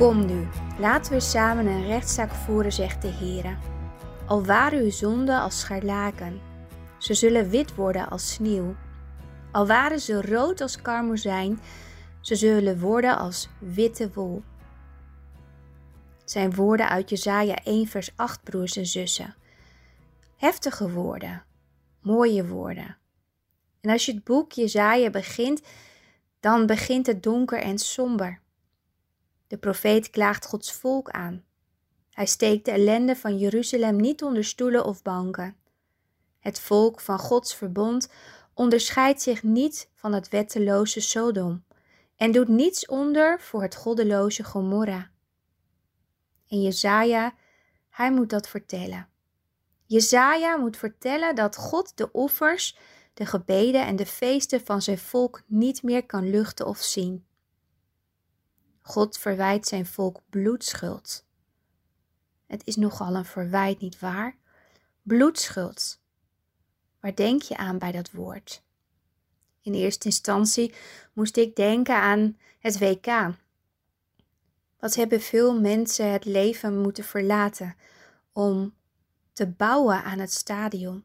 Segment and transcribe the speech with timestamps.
[0.00, 3.58] Kom nu, laten we samen een rechtszaak voeren, zegt de Heer.
[4.26, 6.40] Al waren uw zonden als scharlaken,
[6.98, 8.74] ze zullen wit worden als sneeuw.
[9.52, 11.60] Al waren ze rood als karmozijn,
[12.20, 14.42] ze zullen worden als witte wol.
[16.24, 19.34] Zijn woorden uit Jezaja 1 vers 8, broers en zussen.
[20.36, 21.44] Heftige woorden,
[22.02, 22.96] mooie woorden.
[23.80, 25.62] En als je het boek Jezaja begint,
[26.40, 28.40] dan begint het donker en somber.
[29.50, 31.44] De profeet klaagt Gods volk aan.
[32.10, 35.56] Hij steekt de ellende van Jeruzalem niet onder stoelen of banken.
[36.38, 38.08] Het volk van Gods verbond
[38.54, 41.64] onderscheidt zich niet van het wetteloze Sodom
[42.16, 45.10] en doet niets onder voor het goddeloze Gomorra.
[46.48, 47.34] En Jezaja,
[47.88, 49.08] hij moet dat vertellen.
[49.86, 52.78] Jezaja moet vertellen dat God de offers,
[53.14, 57.28] de gebeden en de feesten van zijn volk niet meer kan luchten of zien.
[58.80, 61.24] God verwijt zijn volk bloedschuld.
[62.46, 64.36] Het is nogal een verwijt, niet waar?
[65.02, 66.00] Bloedschuld.
[67.00, 68.62] Waar denk je aan bij dat woord?
[69.62, 70.74] In eerste instantie
[71.12, 73.34] moest ik denken aan het WK.
[74.78, 77.76] Wat hebben veel mensen het leven moeten verlaten
[78.32, 78.74] om
[79.32, 81.04] te bouwen aan het stadion?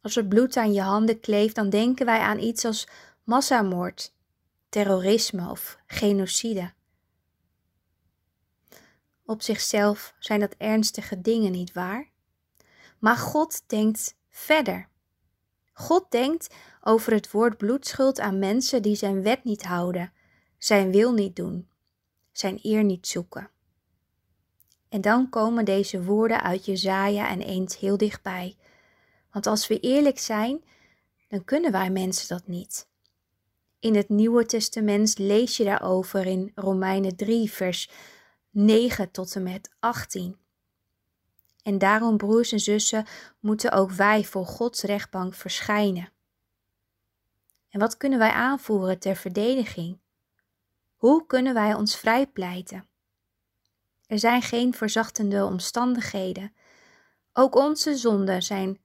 [0.00, 2.88] Als er bloed aan je handen kleeft, dan denken wij aan iets als
[3.24, 4.14] massamoord,
[4.68, 6.72] terrorisme of genocide.
[9.24, 12.10] Op zichzelf zijn dat ernstige dingen, niet waar?
[12.98, 14.88] Maar God denkt verder.
[15.72, 20.12] God denkt over het woord bloedschuld aan mensen die zijn wet niet houden,
[20.58, 21.68] zijn wil niet doen,
[22.32, 23.50] zijn eer niet zoeken.
[24.88, 28.56] En dan komen deze woorden uit Jezaja en eens heel dichtbij.
[29.32, 30.64] Want als we eerlijk zijn,
[31.28, 32.87] dan kunnen wij mensen dat niet.
[33.80, 37.90] In het Nieuwe Testament lees je daarover in Romeinen 3, vers
[38.50, 40.36] 9 tot en met 18.
[41.62, 43.06] En daarom, broers en zussen,
[43.40, 46.12] moeten ook wij voor Gods rechtbank verschijnen.
[47.68, 49.98] En wat kunnen wij aanvoeren ter verdediging?
[50.96, 52.88] Hoe kunnen wij ons vrijpleiten?
[54.06, 56.52] Er zijn geen verzachtende omstandigheden.
[57.32, 58.80] Ook onze zonden zijn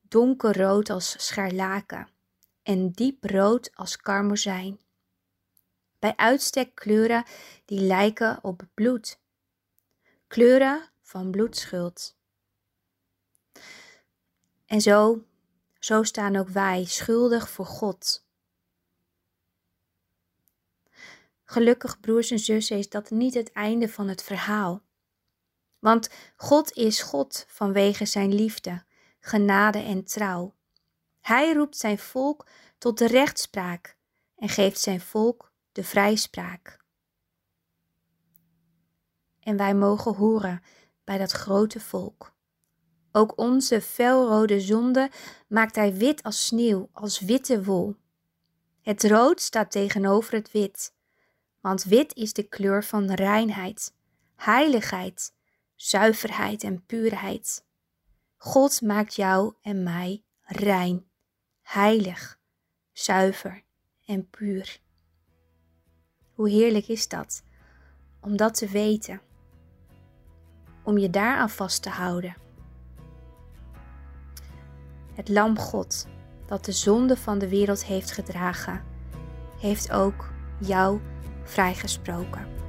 [0.00, 2.08] donkerrood als scharlaken
[2.62, 4.80] en dieprood als karmozijn.
[5.98, 7.24] Bij uitstek kleuren
[7.64, 9.20] die lijken op bloed.
[10.26, 12.16] Kleuren van bloedschuld.
[14.66, 15.24] En zo,
[15.78, 18.26] zo staan ook wij schuldig voor God.
[21.44, 24.82] Gelukkig, broers en zussen, is dat niet het einde van het verhaal.
[25.78, 28.84] Want God is God vanwege zijn liefde,
[29.20, 30.54] genade en trouw.
[31.22, 32.46] Hij roept zijn volk
[32.78, 33.96] tot de rechtspraak
[34.36, 36.80] en geeft zijn volk de vrijspraak.
[39.40, 40.62] En wij mogen horen
[41.04, 42.34] bij dat grote volk.
[43.12, 45.10] Ook onze felrode zonde
[45.48, 47.96] maakt hij wit als sneeuw, als witte wol.
[48.80, 50.94] Het rood staat tegenover het wit,
[51.60, 53.94] want wit is de kleur van reinheid,
[54.36, 55.32] heiligheid,
[55.74, 57.64] zuiverheid en puurheid.
[58.36, 61.10] God maakt jou en mij rein,
[61.62, 62.38] heilig,
[62.92, 63.62] zuiver
[64.06, 64.80] en puur.
[66.34, 67.42] Hoe heerlijk is dat
[68.20, 69.20] om dat te weten,
[70.82, 72.36] om je daaraan vast te houden.
[75.14, 76.06] Het Lam God,
[76.46, 78.84] dat de zonde van de wereld heeft gedragen,
[79.58, 81.00] heeft ook jou
[81.44, 82.61] vrijgesproken.